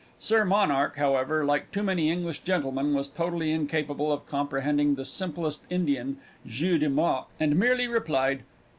Sir 0.17 0.43
Monarch, 0.45 0.95
however, 0.97 1.45
like 1.45 1.69
too 1.71 1.83
many 1.83 2.09
English 2.09 2.39
gentlemen, 2.39 2.95
was 2.95 3.07
totally 3.07 3.51
incapable 3.51 4.11
of 4.11 4.25
comprehending 4.25 4.95
the 4.95 5.05
simplest 5.05 5.61
Indian 5.69 6.17
jeu 6.47 6.79
des 6.79 6.89
mots, 6.89 7.29
and 7.39 7.55
merely 7.55 7.85
replied. 7.87 8.41